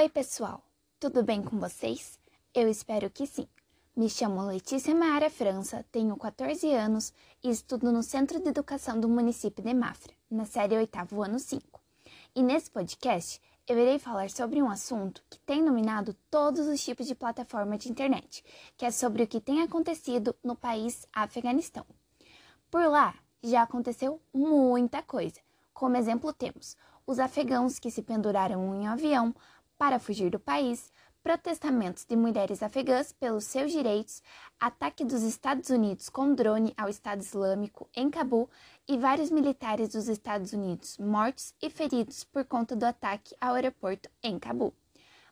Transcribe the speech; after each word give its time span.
Oi, 0.00 0.08
pessoal! 0.08 0.62
Tudo 1.00 1.24
bem 1.24 1.42
com 1.42 1.58
vocês? 1.58 2.20
Eu 2.54 2.68
espero 2.68 3.10
que 3.10 3.26
sim. 3.26 3.48
Me 3.96 4.08
chamo 4.08 4.46
Letícia 4.46 4.94
Maara 4.94 5.28
França, 5.28 5.84
tenho 5.90 6.16
14 6.16 6.72
anos 6.72 7.12
e 7.42 7.50
estudo 7.50 7.90
no 7.90 8.00
Centro 8.00 8.38
de 8.38 8.48
Educação 8.48 9.00
do 9.00 9.08
município 9.08 9.60
de 9.60 9.74
Mafra, 9.74 10.12
na 10.30 10.44
série 10.44 10.76
8 10.76 11.20
ano 11.20 11.40
5. 11.40 11.80
E 12.32 12.44
nesse 12.44 12.70
podcast 12.70 13.42
eu 13.66 13.76
irei 13.76 13.98
falar 13.98 14.30
sobre 14.30 14.62
um 14.62 14.70
assunto 14.70 15.20
que 15.28 15.40
tem 15.40 15.64
dominado 15.64 16.14
todos 16.30 16.68
os 16.68 16.80
tipos 16.80 17.08
de 17.08 17.16
plataforma 17.16 17.76
de 17.76 17.90
internet, 17.90 18.44
que 18.76 18.84
é 18.84 18.92
sobre 18.92 19.24
o 19.24 19.26
que 19.26 19.40
tem 19.40 19.62
acontecido 19.62 20.32
no 20.44 20.54
país 20.54 21.08
Afeganistão. 21.12 21.84
Por 22.70 22.86
lá 22.86 23.16
já 23.42 23.62
aconteceu 23.62 24.22
muita 24.32 25.02
coisa. 25.02 25.40
Como 25.74 25.96
exemplo, 25.96 26.32
temos 26.32 26.76
os 27.04 27.18
afegãos 27.18 27.78
que 27.78 27.90
se 27.90 28.02
penduraram 28.02 28.76
em 28.76 28.86
um 28.86 28.92
avião 28.92 29.34
para 29.78 30.00
fugir 30.00 30.28
do 30.28 30.40
país, 30.40 30.92
protestamentos 31.22 32.04
de 32.04 32.16
mulheres 32.16 32.62
afegãs 32.62 33.12
pelos 33.12 33.44
seus 33.44 33.70
direitos, 33.70 34.22
ataque 34.58 35.04
dos 35.04 35.22
Estados 35.22 35.70
Unidos 35.70 36.08
com 36.08 36.34
drone 36.34 36.74
ao 36.76 36.88
Estado 36.88 37.20
Islâmico 37.20 37.88
em 37.94 38.10
Cabul 38.10 38.50
e 38.88 38.98
vários 38.98 39.30
militares 39.30 39.90
dos 39.90 40.08
Estados 40.08 40.52
Unidos 40.52 40.98
mortos 40.98 41.54
e 41.62 41.70
feridos 41.70 42.24
por 42.24 42.44
conta 42.44 42.74
do 42.74 42.84
ataque 42.84 43.36
ao 43.40 43.54
aeroporto 43.54 44.10
em 44.22 44.38
Cabul. 44.38 44.74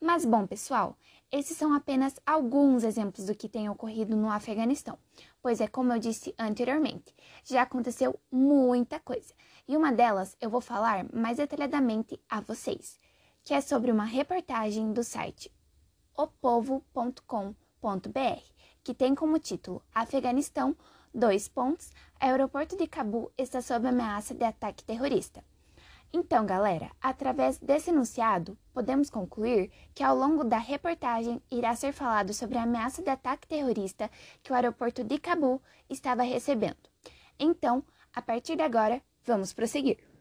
Mas 0.00 0.24
bom, 0.24 0.46
pessoal, 0.46 0.96
esses 1.30 1.56
são 1.56 1.72
apenas 1.72 2.18
alguns 2.26 2.82
exemplos 2.82 3.26
do 3.26 3.34
que 3.36 3.48
tem 3.48 3.68
ocorrido 3.68 4.16
no 4.16 4.28
Afeganistão, 4.28 4.98
pois 5.40 5.60
é 5.60 5.68
como 5.68 5.92
eu 5.92 5.98
disse 6.00 6.34
anteriormente, 6.36 7.14
já 7.44 7.62
aconteceu 7.62 8.18
muita 8.30 8.98
coisa, 8.98 9.32
e 9.68 9.76
uma 9.76 9.92
delas 9.92 10.36
eu 10.40 10.50
vou 10.50 10.60
falar 10.60 11.06
mais 11.14 11.36
detalhadamente 11.36 12.20
a 12.28 12.40
vocês 12.40 12.98
que 13.44 13.54
é 13.54 13.60
sobre 13.60 13.90
uma 13.90 14.04
reportagem 14.04 14.92
do 14.92 15.02
site 15.02 15.50
opovo.com.br, 16.16 17.54
que 18.84 18.94
tem 18.94 19.14
como 19.14 19.38
título 19.38 19.82
Afeganistão, 19.94 20.76
dois 21.14 21.48
pontos, 21.48 21.90
aeroporto 22.20 22.76
de 22.76 22.86
Cabul 22.86 23.32
está 23.36 23.60
sob 23.60 23.88
ameaça 23.88 24.34
de 24.34 24.44
ataque 24.44 24.84
terrorista. 24.84 25.42
Então, 26.14 26.44
galera, 26.44 26.90
através 27.00 27.58
desse 27.58 27.88
enunciado, 27.90 28.58
podemos 28.74 29.08
concluir 29.08 29.70
que 29.94 30.04
ao 30.04 30.14
longo 30.14 30.44
da 30.44 30.58
reportagem 30.58 31.42
irá 31.50 31.74
ser 31.74 31.92
falado 31.92 32.34
sobre 32.34 32.58
a 32.58 32.64
ameaça 32.64 33.02
de 33.02 33.08
ataque 33.08 33.48
terrorista 33.48 34.10
que 34.42 34.52
o 34.52 34.54
aeroporto 34.54 35.02
de 35.02 35.18
Cabul 35.18 35.62
estava 35.88 36.22
recebendo. 36.22 36.90
Então, 37.38 37.82
a 38.12 38.20
partir 38.20 38.56
de 38.56 38.62
agora, 38.62 39.02
vamos 39.24 39.54
prosseguir. 39.54 40.11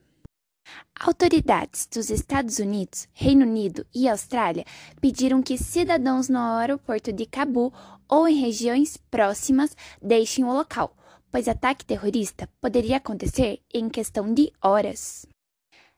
Autoridades 1.00 1.88
dos 1.92 2.10
Estados 2.10 2.60
Unidos, 2.60 3.08
Reino 3.14 3.46
Unido 3.46 3.86
e 3.94 4.08
Austrália 4.08 4.66
pediram 5.00 5.42
que 5.42 5.58
cidadãos 5.58 6.30
no 6.30 6.38
aeroporto 6.38 7.12
de 7.12 7.26
Cabul 7.26 7.74
ou 8.08 8.28
em 8.28 8.40
regiões 8.40 8.98
próximas 9.10 9.76
deixem 10.02 10.46
o 10.46 10.54
local, 10.54 10.96
pois 11.32 11.48
ataque 11.48 11.86
terrorista 11.86 12.48
poderia 12.62 12.98
acontecer 12.98 13.62
em 13.74 13.90
questão 13.90 14.32
de 14.34 14.52
horas. 14.62 15.26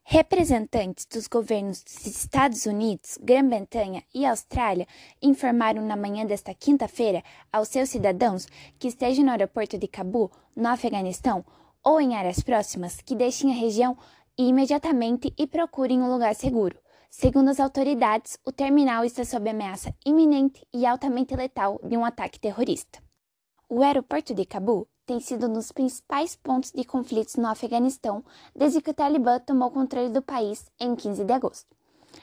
Representantes 0.06 1.06
dos 1.06 1.28
governos 1.28 1.81
dos 1.81 2.06
Estados 2.06 2.66
Unidos, 2.66 3.17
Grã-Bretanha 3.22 4.03
e 4.14 4.25
Austrália 4.25 4.86
informaram 5.22 5.86
na 5.86 5.95
manhã 5.95 6.25
desta 6.25 6.53
quinta-feira 6.53 7.23
aos 7.52 7.69
seus 7.69 7.89
cidadãos 7.89 8.45
que 8.78 8.89
estejam 8.89 9.25
no 9.25 9.31
aeroporto 9.31 9.78
de 9.78 9.88
Cabul, 9.88 10.30
no 10.56 10.67
Afeganistão, 10.67 11.44
ou 11.81 12.00
em 12.00 12.16
áreas 12.16 12.41
próximas 12.41 13.02
que 13.02 13.16
deixem 13.16 13.52
a 13.52 13.56
região 13.56 13.97
imediatamente 14.38 15.34
e 15.38 15.45
procurem 15.45 16.02
um 16.02 16.12
lugar 16.12 16.34
seguro. 16.36 16.78
Segundo 17.09 17.50
as 17.50 17.59
autoridades, 17.59 18.40
o 18.44 18.52
terminal 18.52 19.06
está 19.06 19.24
sob 19.24 19.50
ameaça 19.50 19.94
iminente 20.03 20.66
e 20.74 20.85
altamente 20.85 21.35
letal 21.35 21.80
de 21.84 21.96
um 21.96 22.03
ataque 22.03 22.40
terrorista. 22.40 23.00
O 23.69 23.84
aeroporto 23.84 24.34
de 24.34 24.46
Cabul 24.46 24.88
tem 25.06 25.19
sido 25.19 25.47
um 25.47 25.53
dos 25.53 25.72
principais 25.72 26.35
pontos 26.35 26.72
de 26.72 26.84
conflitos 26.84 27.35
no 27.35 27.47
Afeganistão 27.47 28.24
desde 28.56 28.81
que 28.81 28.91
o 28.91 28.94
Talibã 28.94 29.40
tomou 29.40 29.69
controle 29.69 30.09
do 30.09 30.22
país 30.22 30.66
em 30.80 30.96
15 30.96 31.24
de 31.24 31.34
agosto. 31.34 31.75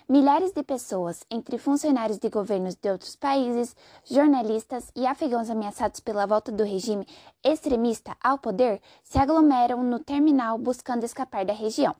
Milhares 0.09 0.53
de 0.53 0.63
pessoas, 0.63 1.25
entre 1.31 1.59
funcionários 1.59 2.19
de 2.19 2.29
governos 2.29 2.75
de 2.75 2.91
outros 2.91 3.17
países, 3.17 3.77
jornalistas 4.05 4.91
e 4.97 5.07
afegãos 5.07 5.51
ameaçados 5.51 6.01
pela 6.01 6.27
volta 6.27 6.51
do 6.53 6.65
regime 6.65 7.07
extremista 7.45 8.17
ao 8.23 8.39
poder, 8.39 8.81
se 9.03 9.19
aglomeram 9.19 9.83
no 9.83 9.99
terminal 9.99 10.59
buscando 10.59 11.05
escapar 11.05 11.45
da 11.45 11.53
região. 11.53 11.95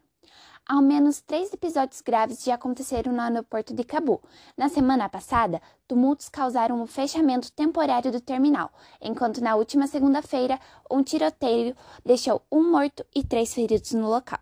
Ao 0.73 0.81
menos 0.81 1.21
três 1.21 1.53
episódios 1.53 2.01
graves 2.01 2.45
já 2.45 2.55
aconteceram 2.55 3.13
no 3.13 3.21
aeroporto 3.21 3.75
de 3.75 3.83
Cabul. 3.83 4.23
Na 4.57 4.69
semana 4.69 5.09
passada, 5.09 5.61
tumultos 5.89 6.29
causaram 6.29 6.81
o 6.81 6.87
fechamento 6.87 7.51
temporário 7.51 8.13
do 8.13 8.21
terminal, 8.21 8.71
enquanto 9.01 9.41
na 9.41 9.57
última 9.57 9.89
segunda-feira, 9.89 10.61
um 10.89 11.03
tiroteio 11.03 11.75
deixou 12.05 12.41
um 12.53 12.71
morto 12.71 13.05
e 13.13 13.25
três 13.25 13.53
feridos 13.53 13.91
no 13.95 14.09
local. 14.09 14.39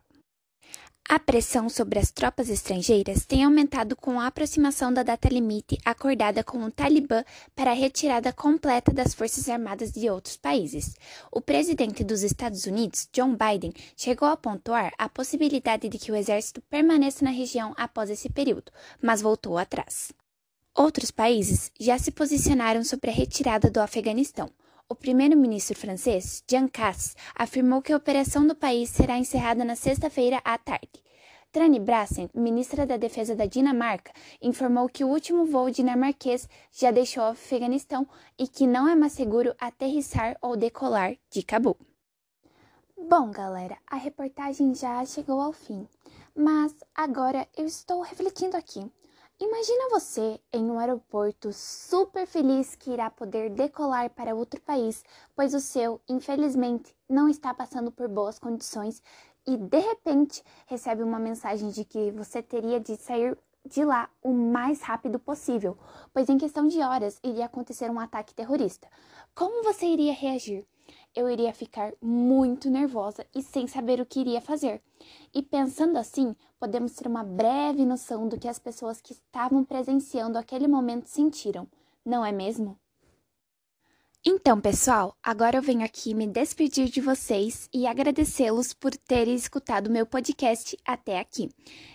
A 1.11 1.19
pressão 1.19 1.71
sobre 1.71 1.99
as 1.99 2.11
tropas 2.11 2.51
estrangeiras 2.51 3.25
tem 3.25 3.43
aumentado 3.43 3.97
com 3.97 4.21
a 4.21 4.27
aproximação 4.27 4.93
da 4.93 5.03
data 5.03 5.27
limite 5.27 5.79
acordada 5.83 6.45
com 6.45 6.63
o 6.63 6.71
Talibã 6.71 7.25
para 7.57 7.71
a 7.71 7.75
retirada 7.75 8.31
completa 8.31 8.93
das 8.93 9.15
forças 9.15 9.49
armadas 9.49 9.91
de 9.91 10.11
outros 10.11 10.37
países. 10.37 10.95
O 11.33 11.41
presidente 11.41 12.05
dos 12.05 12.23
Estados 12.23 12.67
Unidos, 12.67 13.09
John 13.11 13.35
Biden, 13.35 13.73
chegou 13.97 14.29
a 14.29 14.37
pontuar 14.37 14.93
a 14.99 15.09
possibilidade 15.09 15.89
de 15.89 15.99
que 15.99 16.13
o 16.13 16.15
exército 16.15 16.61
permaneça 16.69 17.25
na 17.25 17.31
região 17.31 17.73
após 17.79 18.11
esse 18.11 18.29
período, 18.29 18.71
mas 19.01 19.23
voltou 19.23 19.57
atrás. 19.57 20.13
Outros 20.75 21.11
países 21.11 21.73
já 21.81 21.99
se 21.99 22.11
posicionaram 22.11 22.85
sobre 22.85 23.09
a 23.09 23.15
retirada 23.15 23.71
do 23.71 23.81
Afeganistão. 23.81 24.51
O 24.91 24.95
primeiro-ministro 24.95 25.77
francês, 25.77 26.43
Jean 26.51 26.67
Castex, 26.67 27.15
afirmou 27.35 27.83
que 27.83 27.93
a 27.93 27.97
operação 27.99 28.47
do 28.47 28.55
país 28.55 28.89
será 28.89 29.19
encerrada 29.19 29.63
na 29.63 29.77
sexta-feira 29.77 30.41
à 30.43 30.57
tarde. 30.57 31.05
Trani 31.53 31.79
Brassen, 31.79 32.31
ministra 32.35 32.87
da 32.87 32.97
Defesa 32.97 33.37
da 33.37 33.45
Dinamarca, 33.45 34.11
informou 34.41 34.89
que 34.89 35.05
o 35.05 35.09
último 35.09 35.45
voo 35.45 35.71
dinamarquês 35.71 36.49
já 36.73 36.91
deixou 36.91 37.23
o 37.23 37.27
Afeganistão 37.27 38.09
e 38.39 38.49
que 38.49 38.67
não 38.67 38.89
é 38.89 38.95
mais 38.95 39.13
seguro 39.13 39.55
aterrissar 39.61 40.39
ou 40.41 40.57
decolar 40.57 41.15
de 41.31 41.43
Cabul. 41.43 41.77
Bom, 42.97 43.31
galera, 43.31 43.77
a 43.87 43.97
reportagem 43.97 44.75
já 44.75 45.05
chegou 45.05 45.39
ao 45.39 45.53
fim, 45.53 45.87
mas 46.35 46.75
agora 46.95 47.47
eu 47.55 47.67
estou 47.67 48.01
refletindo 48.01 48.57
aqui. 48.57 48.91
Imagina 49.41 49.89
você 49.91 50.41
em 50.53 50.69
um 50.69 50.81
aeroporto 50.81 51.53
super 51.53 52.27
feliz 52.27 52.75
que 52.75 52.91
irá 52.91 53.09
poder 53.09 53.51
decolar 53.51 54.11
para 54.11 54.35
outro 54.35 54.61
país, 54.61 55.05
pois 55.37 55.55
o 55.55 55.61
seu, 55.61 56.01
infelizmente, 56.09 56.93
não 57.09 57.29
está 57.29 57.55
passando 57.55 57.93
por 57.93 58.09
boas 58.09 58.37
condições 58.37 59.01
e 59.47 59.57
de 59.57 59.79
repente 59.79 60.43
recebe 60.67 61.05
uma 61.05 61.21
mensagem 61.21 61.71
de 61.71 61.85
que 61.85 62.11
você 62.11 62.43
teria 62.43 62.81
de 62.81 62.97
sair 62.97 63.39
de 63.65 63.85
lá 63.85 64.11
o 64.21 64.33
mais 64.33 64.83
rápido 64.83 65.21
possível, 65.21 65.79
pois 66.13 66.29
em 66.29 66.37
questão 66.37 66.67
de 66.67 66.81
horas 66.81 67.21
iria 67.23 67.47
acontecer 67.47 67.89
um 67.93 68.01
ataque 68.01 68.35
terrorista. 68.35 68.89
Como 69.37 69.63
você 69.63 69.87
iria 69.87 70.13
reagir? 70.13 70.67
Eu 71.15 71.29
iria 71.29 71.53
ficar 71.53 71.93
muito 72.01 72.71
nervosa 72.71 73.27
e 73.35 73.43
sem 73.43 73.67
saber 73.67 74.01
o 74.01 74.07
que 74.07 74.21
iria 74.21 74.41
fazer. 74.41 74.83
E 75.35 75.43
pensando 75.43 75.97
assim, 75.97 76.35
podemos 76.59 76.93
ter 76.93 77.07
uma 77.07 77.25
breve 77.25 77.85
noção 77.85 78.29
do 78.29 78.39
que 78.39 78.49
as 78.49 78.59
pessoas 78.59 79.01
que 79.01 79.13
estavam 79.13 79.65
presenciando 79.65 80.39
aquele 80.39 80.69
momento 80.69 81.07
sentiram, 81.07 81.67
não 82.05 82.25
é 82.25 82.33
mesmo? 82.33 82.79
Então, 84.25 84.61
pessoal, 84.61 85.17
agora 85.23 85.57
eu 85.57 85.63
venho 85.63 85.85
aqui 85.85 86.13
me 86.13 86.27
despedir 86.27 86.89
de 86.89 87.01
vocês 87.01 87.69
e 87.73 87.87
agradecê-los 87.87 88.75
por 88.75 88.95
terem 88.97 89.35
escutado 89.35 89.91
meu 89.91 90.05
podcast 90.05 90.77
até 90.85 91.21
aqui. 91.21 91.49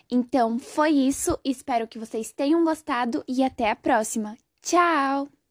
Então, 0.10 0.58
foi 0.58 0.92
isso, 0.92 1.38
espero 1.44 1.88
que 1.88 2.00
vocês 2.00 2.32
tenham 2.32 2.64
gostado 2.64 3.24
e 3.28 3.44
até 3.44 3.70
a 3.70 3.76
próxima. 3.76 4.38
Tchau! 4.62 5.43